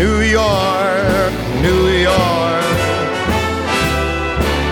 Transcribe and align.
New 0.00 0.20
York, 0.22 1.32
New 1.60 1.88
York. 1.88 2.64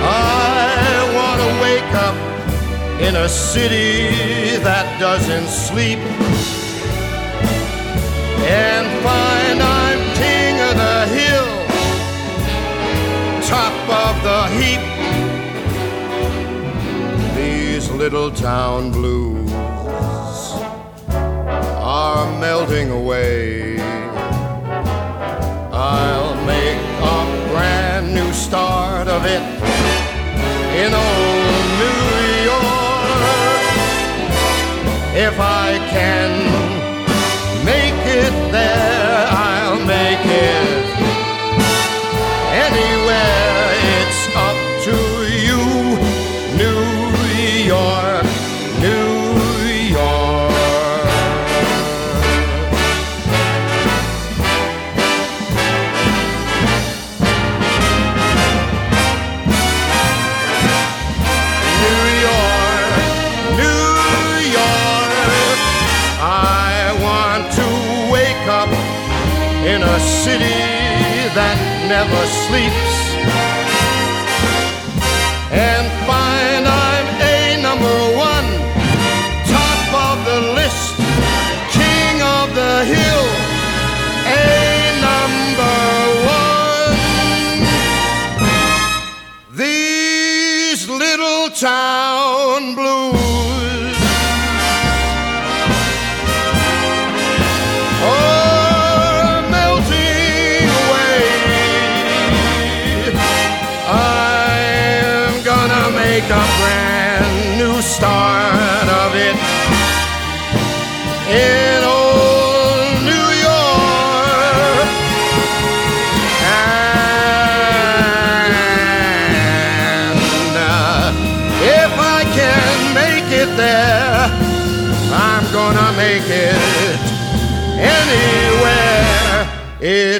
I 0.02 1.04
want 1.18 1.38
to 1.44 1.50
wake 1.64 1.92
up 2.06 2.16
in 3.06 3.14
a 3.14 3.28
city 3.28 4.56
that 4.64 4.86
doesn't 4.98 5.48
sleep 5.48 5.98
and 8.48 8.86
find 9.04 9.60
I'm 9.60 10.00
king 10.16 10.54
of 10.68 10.74
the 10.84 11.00
hill, 11.18 11.50
top 13.54 13.76
of 14.04 14.14
the 14.28 14.42
heap. 14.56 14.82
These 17.36 17.90
little 17.90 18.30
town 18.30 18.92
blues 18.92 19.52
are 21.12 22.26
melting 22.40 22.90
away. 22.90 23.77
Make 26.48 26.80
a 27.16 27.18
brand 27.50 28.14
new 28.14 28.32
start 28.32 29.06
of 29.06 29.22
it 29.26 29.42
in 30.82 30.90
old 30.94 31.66
New 31.82 32.04
York. 32.50 33.58
If 35.26 35.38
I 35.38 35.78
can 35.90 36.67
city 70.28 70.60
that 71.38 71.56
never 71.88 72.22
sleeps 72.44 72.97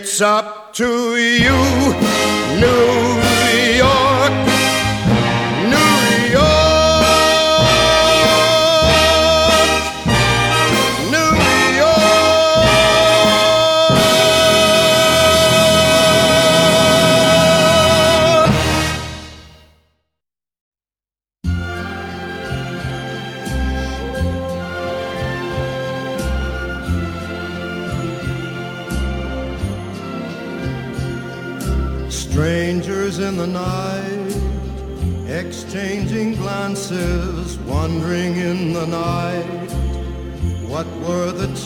It's 0.01 0.21
up 0.21 0.48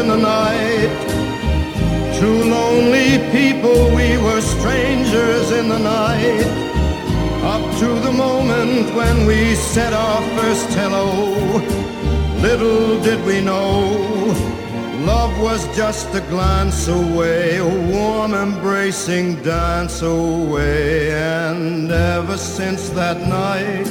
In 0.00 0.08
the 0.08 0.16
night, 0.16 0.92
two 2.18 2.44
lonely 2.44 3.18
people, 3.32 3.94
we 3.94 4.18
were 4.18 4.40
strangers 4.40 5.50
in 5.52 5.68
the 5.68 5.78
night. 5.78 6.46
Up 7.42 7.64
to 7.80 7.88
the 8.06 8.12
moment 8.12 8.94
when 8.94 9.26
we 9.26 9.54
said 9.54 9.92
our 9.94 10.20
first 10.36 10.68
hello, 10.74 11.34
little 12.42 13.00
did 13.02 13.24
we 13.24 13.40
know 13.40 14.34
love 15.06 15.40
was 15.40 15.64
just 15.76 16.12
a 16.14 16.20
glance 16.32 16.88
away, 16.88 17.56
a 17.56 17.64
warm 17.92 18.34
embracing 18.34 19.40
dance 19.42 20.02
away. 20.02 21.12
And 21.12 21.90
ever 21.90 22.36
since 22.36 22.90
that 22.90 23.18
night, 23.28 23.88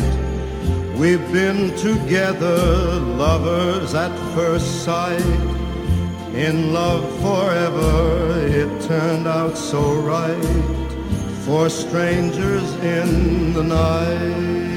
we've 0.99 1.27
been 1.31 1.75
together, 1.77 2.99
lovers 3.23 3.95
at 3.95 4.13
first 4.35 4.83
sight. 4.83 5.64
In 6.35 6.73
love 6.73 7.05
forever, 7.21 8.45
it 8.45 8.81
turned 8.81 9.25
out 9.25 9.57
so 9.57 9.95
right 9.95 10.35
for 11.45 11.69
strangers 11.69 12.69
in 12.83 13.53
the 13.53 13.63
night. 13.63 14.74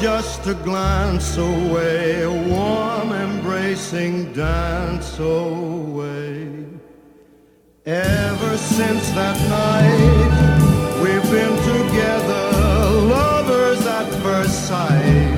Just 0.00 0.46
a 0.46 0.54
glance 0.54 1.36
away, 1.36 2.22
a 2.22 2.30
warm 2.30 3.10
embracing 3.12 4.32
dance 4.32 5.18
away. 5.18 6.46
Ever 7.84 8.56
since 8.56 9.10
that 9.12 9.36
night, 9.48 11.02
we've 11.02 11.30
been 11.32 11.56
together, 11.64 12.50
lovers 13.08 13.84
at 13.86 14.08
first 14.22 14.68
sight, 14.68 15.37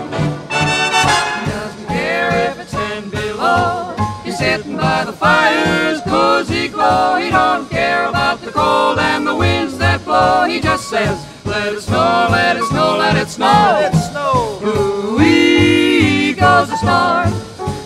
Sitting 4.41 4.75
by 4.75 5.03
the 5.05 5.13
fire's 5.13 6.01
cozy 6.01 6.67
glow. 6.67 7.17
He 7.17 7.29
don't 7.29 7.69
care 7.69 8.07
about 8.07 8.41
the 8.41 8.51
cold 8.51 8.97
and 8.97 9.25
the 9.25 9.35
winds 9.35 9.77
that 9.77 10.03
blow. 10.03 10.45
He 10.45 10.59
just 10.59 10.89
says, 10.89 11.15
let 11.45 11.71
it 11.73 11.81
snow, 11.81 12.27
let 12.31 12.57
it 12.57 12.63
snow, 12.63 12.97
let 12.97 13.15
it 13.17 13.29
snow. 13.29 13.45
Let 13.45 13.93
it 13.93 13.97
snow. 14.09 14.59
Ooh-wee 14.65 16.33
goes 16.33 16.69
the 16.69 16.77
storm. 16.77 17.31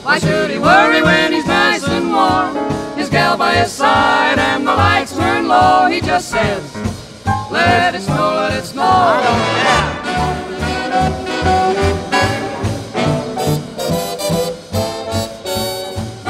Why 0.05 0.17
should 0.17 0.49
he 0.49 0.57
worry 0.57 1.01
when 1.03 1.33
he's 1.33 1.45
nice 1.45 1.83
and 1.83 2.07
warm? 2.13 2.55
His 2.97 3.09
gal 3.09 3.35
by 3.37 3.55
his 3.55 3.73
side 3.73 4.39
and 4.39 4.65
the 4.65 4.75
lights 4.75 5.13
turn 5.13 5.49
low. 5.49 5.87
He 5.87 5.99
just 5.99 6.29
says, 6.29 6.63
let 7.51 7.95
it 7.95 8.01
snow, 8.01 8.35
let 8.35 8.53
it 8.53 8.63
snow. 8.63 8.83
I 8.83 9.95
don't 9.97 10.04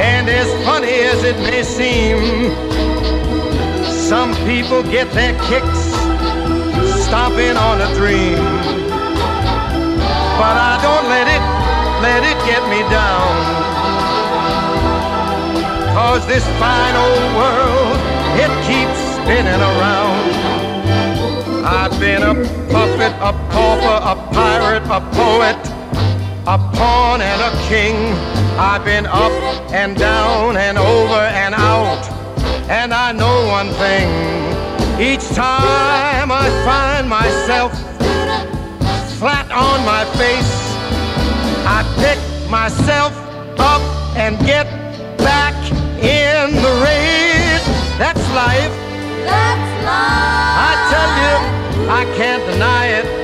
And 0.00 0.28
as 0.28 0.48
funny 0.64 0.92
as 1.12 1.22
it 1.24 1.36
may 1.38 1.62
seem, 1.62 2.50
some 3.86 4.34
people 4.46 4.82
get 4.82 5.10
their 5.12 5.34
kicks 5.48 5.84
stomping 7.04 7.56
on 7.56 7.80
a 7.80 7.94
dream. 7.94 8.36
But 10.40 10.56
I 10.58 10.78
don't 10.82 11.06
let 11.08 11.26
it, 11.30 11.44
let 12.02 12.22
it 12.24 12.38
get 12.44 12.62
me 12.68 12.80
down. 12.90 13.32
Cause 15.94 16.26
this 16.26 16.44
fine 16.58 16.96
old 16.96 17.26
world, 17.38 17.96
it 18.42 18.50
keeps 18.66 18.98
spinning 19.16 19.62
around. 19.62 20.34
I've 21.64 21.98
been 21.98 22.22
a 22.22 22.34
puppet, 22.68 23.14
a 23.20 23.32
pauper, 23.54 23.98
a 24.12 24.14
pirate, 24.34 24.84
a 24.90 25.00
poet, 25.14 25.73
a 26.46 26.58
pawn 26.58 27.22
and 27.22 27.40
a 27.40 27.68
king. 27.68 27.96
I've 28.58 28.84
been 28.84 29.06
up 29.06 29.32
and 29.72 29.96
down 29.96 30.58
and 30.58 30.76
over 30.76 31.14
and 31.14 31.54
out. 31.54 32.04
And 32.68 32.92
I 32.92 33.12
know 33.12 33.46
one 33.46 33.70
thing. 33.70 34.08
Each 35.00 35.26
time 35.34 36.30
I 36.30 36.48
find 36.64 37.08
myself 37.08 37.72
flat 39.18 39.50
on 39.50 39.84
my 39.86 40.04
face, 40.16 40.54
I 41.66 41.80
pick 41.96 42.50
myself 42.50 43.12
up 43.58 43.82
and 44.16 44.38
get 44.44 44.66
back 45.16 45.54
in 46.02 46.54
the 46.54 46.72
race. 46.84 47.64
That's 47.96 48.20
life. 48.34 48.74
That's 49.24 49.84
life. 49.84 50.54
I 50.60 50.72
tell 50.92 51.10
you, 51.24 51.88
I 51.90 52.04
can't 52.16 52.44
deny 52.52 52.86
it. 52.88 53.23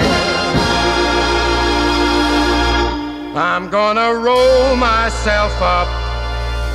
gonna 3.71 4.13
roll 4.13 4.75
myself 4.75 5.53
up 5.61 5.87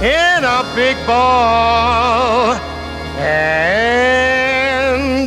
in 0.03 0.45
a 0.45 0.65
big 0.75 0.97
ball 1.07 2.55
and 3.19 4.49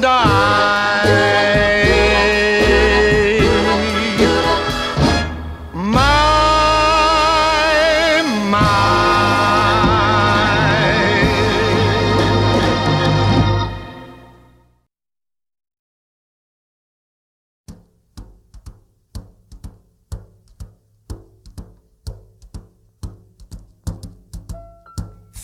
die. 0.01 0.88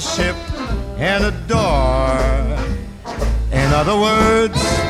I 0.00 0.02
worship 0.02 0.36
and 0.98 1.24
adore. 1.24 2.56
In 3.52 3.70
other 3.74 3.98
words, 4.00 4.89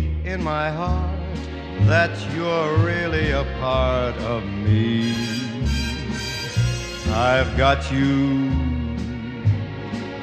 deep 0.00 0.26
in 0.26 0.42
my 0.42 0.70
heart 0.70 1.18
that 1.86 2.10
you're 2.34 2.76
really 2.78 3.32
a 3.32 3.44
part 3.60 4.16
of 4.34 4.44
me. 4.44 5.14
I've 7.08 7.56
got 7.56 7.90
you 7.92 8.50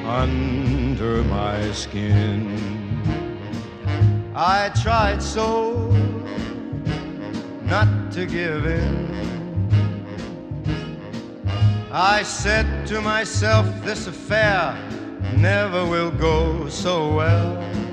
under 0.04 1.22
my 1.24 1.72
skin. 1.72 2.56
I 4.34 4.70
tried 4.82 5.22
so 5.22 5.90
not 7.62 8.12
to 8.12 8.26
give 8.26 8.66
in. 8.66 9.08
I 11.90 12.22
said 12.22 12.86
to 12.88 13.00
myself, 13.00 13.66
this 13.84 14.06
affair 14.06 14.76
never 15.36 15.84
will 15.84 16.10
go 16.10 16.68
so 16.68 17.14
well. 17.14 17.87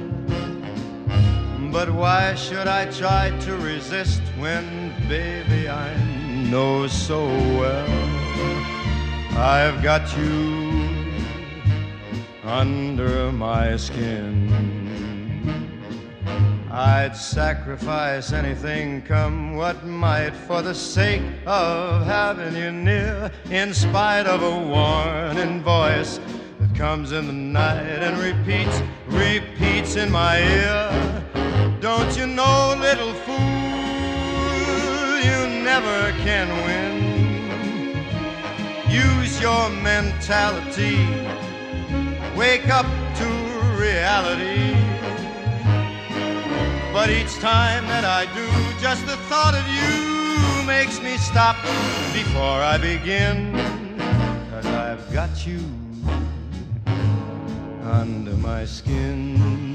But 1.75 1.91
why 1.91 2.35
should 2.35 2.67
I 2.69 2.85
try 2.85 3.31
to 3.41 3.57
resist 3.57 4.21
when, 4.37 4.93
baby, 5.09 5.67
I 5.67 5.93
know 6.49 6.87
so 6.87 7.27
well 7.27 7.89
I've 9.37 9.83
got 9.83 10.17
you 10.17 10.87
under 12.45 13.29
my 13.33 13.75
skin? 13.75 14.47
I'd 16.71 17.17
sacrifice 17.17 18.31
anything, 18.31 19.01
come 19.01 19.57
what 19.57 19.85
might, 19.85 20.33
for 20.33 20.61
the 20.61 20.73
sake 20.73 21.23
of 21.45 22.05
having 22.05 22.55
you 22.55 22.71
near, 22.71 23.29
in 23.51 23.73
spite 23.73 24.27
of 24.27 24.41
a 24.41 24.57
warning 24.65 25.61
voice 25.61 26.21
that 26.57 26.73
comes 26.73 27.11
in 27.11 27.27
the 27.27 27.33
night 27.33 27.99
and 28.01 28.17
repeats, 28.17 28.81
repeats 29.09 29.97
in 29.97 30.09
my 30.09 30.39
ear. 30.39 31.04
Don't 31.85 32.17
you 32.17 32.25
know, 32.25 32.75
little 32.79 33.13
fool, 33.13 33.37
you 35.21 35.37
never 35.63 36.11
can 36.25 36.49
win. 36.65 36.95
Use 38.89 39.39
your 39.39 39.69
mentality, 39.69 40.97
wake 42.35 42.69
up 42.69 42.87
to 43.19 43.25
reality. 43.77 44.73
But 46.91 47.11
each 47.11 47.35
time 47.35 47.85
that 47.85 48.03
I 48.03 48.25
do, 48.33 48.47
just 48.81 49.05
the 49.05 49.17
thought 49.29 49.53
of 49.53 49.67
you 49.77 50.65
makes 50.65 50.99
me 51.03 51.17
stop 51.17 51.55
before 52.13 52.61
I 52.73 52.79
begin. 52.79 53.53
Cause 54.49 54.65
I've 54.65 55.13
got 55.13 55.45
you 55.45 55.59
under 57.83 58.35
my 58.37 58.65
skin. 58.65 59.74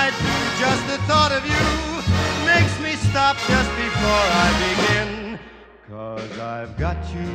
just 0.61 0.85
the 0.85 0.97
thought 1.09 1.31
of 1.31 1.43
you 1.53 1.65
makes 2.45 2.75
me 2.85 2.91
stop 3.09 3.35
just 3.49 3.71
before 3.85 4.25
I 4.45 4.49
begin. 4.67 5.39
Cause 5.89 6.37
I've 6.37 6.77
got 6.77 6.99
you 7.15 7.31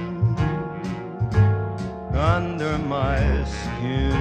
under 2.15 2.79
my 2.79 3.19
skin. 3.45 4.15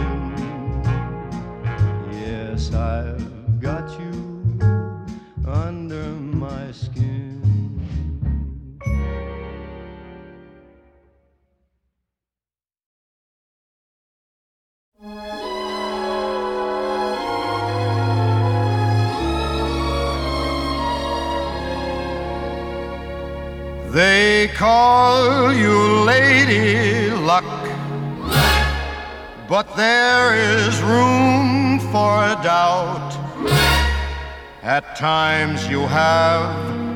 Yes, 2.13 2.73
I've 2.73 3.59
got 3.59 3.87
you 3.99 4.13
under 5.45 6.05
my 6.45 6.71
skin. 6.71 7.14
Call 24.55 25.53
you 25.53 25.77
Lady 26.05 27.09
Luck, 27.09 27.43
but 29.49 29.67
there 29.75 30.33
is 30.33 30.81
room 30.81 31.77
for 31.91 32.21
doubt. 32.41 33.11
At 34.63 34.95
times 34.95 35.67
you 35.67 35.81
have 35.81 36.45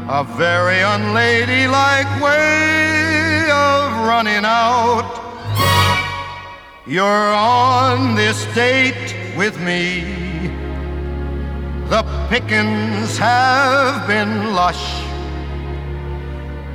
a 0.10 0.24
very 0.38 0.80
unladylike 0.80 2.22
way 2.22 3.52
of 3.52 4.08
running 4.08 4.46
out. 4.46 5.12
You're 6.88 7.34
on 7.34 8.16
this 8.16 8.46
date 8.56 9.36
with 9.36 9.60
me. 9.60 10.48
The 11.90 12.04
pickings 12.30 13.18
have 13.18 14.08
been 14.08 14.54
lush. 14.54 14.99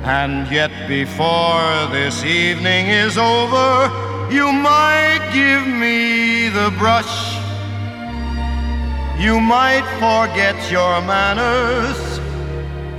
And 0.05 0.51
yet, 0.51 0.87
before 0.87 1.87
this 1.91 2.23
evening 2.23 2.89
is 2.89 3.17
over, 3.17 3.89
you 4.31 4.51
might 4.51 5.31
give 5.33 5.65
me 5.65 6.47
the 6.49 6.71
brush. 6.77 7.33
You 9.19 9.39
might 9.39 9.83
forget 9.97 10.71
your 10.71 11.01
manners. 11.01 11.97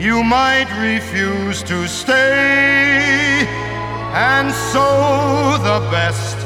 You 0.03 0.25
might 0.25 0.67
refuse 0.81 1.63
to 1.63 1.87
stay. 1.87 3.47
And 4.13 4.53
so, 4.73 5.59
the 5.63 5.89
best 5.93 6.37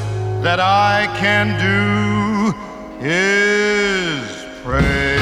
that 0.43 0.59
I 0.59 1.07
can 1.17 1.57
do 1.57 2.53
is 3.03 4.45
pray. 4.63 5.20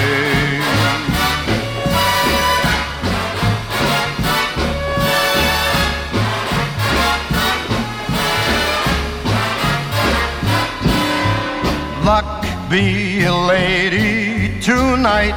Be 12.70 13.24
a 13.24 13.34
lady 13.34 14.62
tonight. 14.62 15.34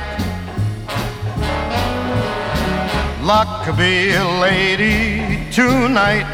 Luck 3.23 3.75
be 3.79 4.13
a 4.13 4.25
lady 4.41 5.51
tonight. 5.51 6.29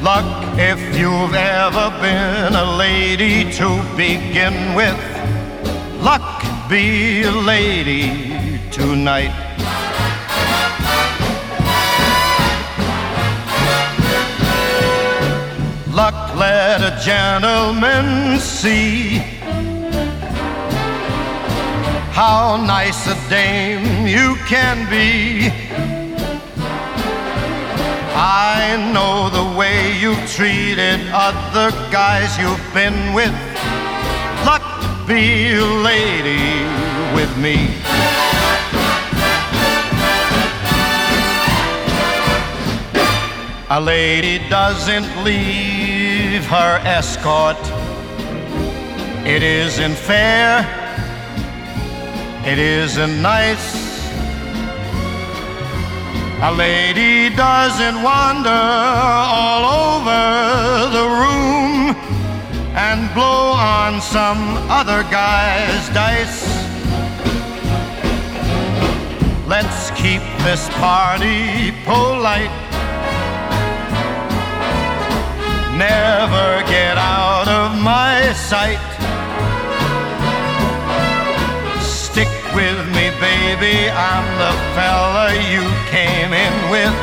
Luck 0.00 0.58
if 0.58 0.80
you've 0.96 1.34
ever 1.34 1.90
been 2.00 2.54
a 2.54 2.76
lady 2.76 3.52
to 3.52 3.68
begin 3.96 4.74
with. 4.74 4.98
Luck 6.00 6.42
be 6.70 7.22
a 7.24 7.30
lady 7.30 8.60
tonight. 8.70 9.44
luck 15.94 16.23
let 16.36 16.80
a 16.80 16.98
gentleman 17.04 18.38
see 18.40 19.18
how 22.10 22.56
nice 22.56 23.06
a 23.06 23.16
dame 23.28 24.06
you 24.06 24.34
can 24.46 24.88
be. 24.90 25.50
I 28.16 28.90
know 28.92 29.30
the 29.30 29.58
way 29.58 29.96
you've 29.98 30.26
treated 30.30 31.00
other 31.12 31.70
guys 31.92 32.36
you've 32.38 32.74
been 32.74 33.14
with. 33.14 33.34
Luck 34.44 35.06
be 35.06 35.54
a 35.54 35.64
lady 35.64 36.64
with 37.14 37.36
me. 37.36 37.68
A 43.70 43.80
lady 43.80 44.38
doesn't 44.48 45.24
leave 45.24 45.83
her 46.54 46.78
escort. 46.84 47.58
It 49.26 49.42
isn't 49.42 49.96
fair. 49.96 50.62
It 52.46 52.60
isn't 52.60 53.20
nice. 53.20 53.68
A 56.48 56.52
lady 56.52 57.34
doesn't 57.34 58.00
wander 58.04 58.62
all 59.38 59.64
over 59.82 60.22
the 60.96 61.06
room 61.22 61.96
and 62.86 63.12
blow 63.14 63.50
on 63.78 64.00
some 64.00 64.42
other 64.70 65.02
guy's 65.10 65.88
dice. 65.88 66.44
Let's 69.48 69.90
keep 70.02 70.22
this 70.46 70.68
party 70.78 71.72
polite. 71.84 72.73
Never 75.76 76.62
get 76.68 76.96
out 76.96 77.48
of 77.48 77.82
my 77.82 78.32
sight. 78.32 78.78
Stick 81.82 82.28
with 82.54 82.78
me, 82.94 83.10
baby. 83.18 83.90
I'm 83.90 84.26
the 84.38 84.52
fella 84.76 85.34
you 85.52 85.64
came 85.90 86.32
in 86.32 86.70
with. 86.70 86.94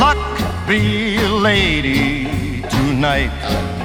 Luck 0.00 0.18
be 0.66 1.18
lady 1.28 2.62
tonight. 2.62 3.79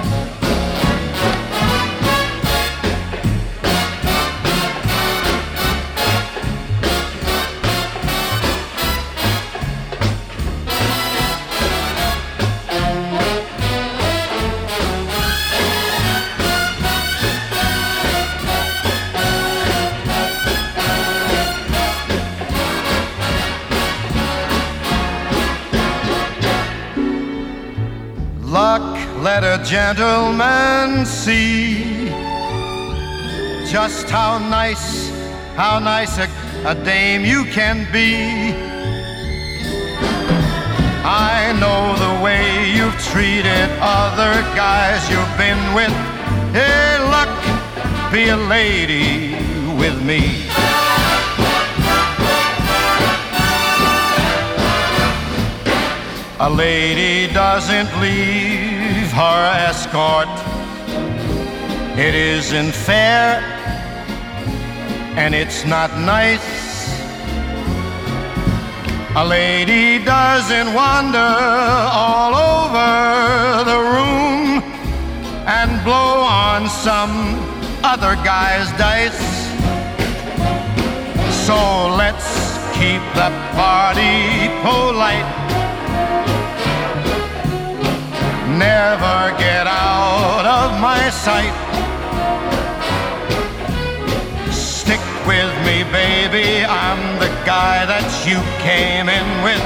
Gentleman 29.75 31.05
see 31.05 32.07
just 33.69 34.09
how 34.09 34.38
nice, 34.38 35.09
how 35.57 35.79
nice 35.79 36.17
a, 36.17 36.27
a 36.65 36.73
dame 36.85 37.25
you 37.25 37.43
can 37.57 37.77
be. 37.91 38.53
I 41.03 41.51
know 41.59 41.81
the 42.05 42.23
way 42.23 42.71
you've 42.71 42.97
treated 43.11 43.67
other 43.81 44.33
guys 44.55 45.01
you've 45.11 45.35
been 45.38 45.61
with. 45.77 45.95
Hey, 46.55 46.97
luck, 47.15 47.35
be 48.13 48.29
a 48.29 48.38
lady 48.38 49.35
with 49.81 49.97
me. 50.09 50.21
A 56.39 56.49
lady 56.49 57.33
doesn't 57.33 57.91
leave 57.99 58.64
her 59.15 59.41
escort. 59.69 60.28
It 61.97 62.13
isn't 62.13 62.73
fair 62.73 63.39
and 65.15 65.34
it's 65.34 65.63
not 65.63 65.89
nice. 65.97 66.49
A 69.15 69.23
lady 69.23 70.04
doesn't 70.04 70.73
wander 70.73 71.32
all 72.04 72.34
over 72.51 73.63
the 73.71 73.80
room 73.95 74.62
and 75.47 75.71
blow 75.86 76.19
on 76.19 76.67
some 76.67 77.39
other 77.86 78.15
guy's 78.15 78.69
dice. 78.78 79.23
So 81.47 81.56
let's 81.95 82.28
keep 82.75 83.04
the 83.15 83.32
party 83.56 84.49
polite 84.62 85.44
never 88.57 89.37
get 89.37 89.67
out 89.67 90.45
of 90.45 90.79
my 90.79 91.09
sight. 91.09 91.55
Stick 94.51 95.01
with 95.27 95.51
me, 95.65 95.83
baby, 95.91 96.63
I'm 96.63 97.19
the 97.19 97.31
guy 97.45 97.85
that 97.85 98.07
you 98.25 98.39
came 98.63 99.09
in 99.09 99.27
with. 99.43 99.65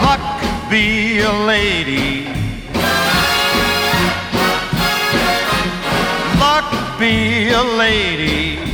Luck 0.00 0.24
be 0.70 1.20
a 1.20 1.32
lady. 1.46 2.26
Luck 6.40 6.98
be 6.98 7.50
a 7.50 7.62
lady. 7.62 8.73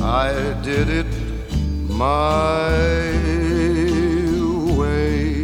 I 0.00 0.54
did 0.62 0.88
it 0.88 1.06
my 1.88 2.70
way. 4.78 5.42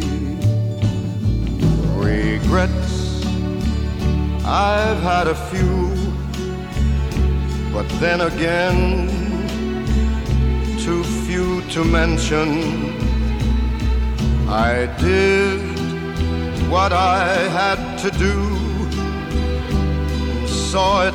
Regrets, 1.95 3.25
I've 4.45 5.01
had 5.01 5.27
a 5.27 5.35
few, 5.35 5.89
but 7.73 7.87
then 7.99 8.21
again, 8.21 9.09
too 10.79 11.03
few 11.25 11.61
to 11.71 11.83
mention. 11.83 12.49
I 14.47 14.85
did 14.99 15.59
what 16.69 16.93
I 16.93 17.27
had 17.59 17.97
to 18.03 18.11
do, 18.11 18.35
saw 20.47 21.07
it 21.07 21.14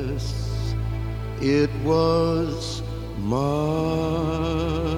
Yes, 0.00 0.74
it 1.42 1.70
was 1.84 2.82
my 3.18 4.89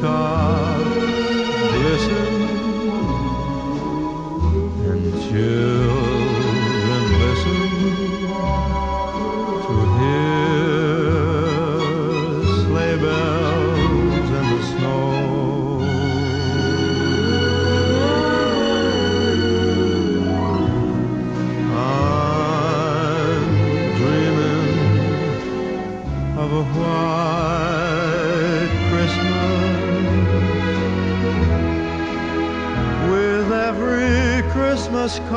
treetops 0.00 0.96
glisten 1.72 2.32
and 4.88 5.12
children 5.28 5.59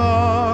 Christmas 0.03 0.52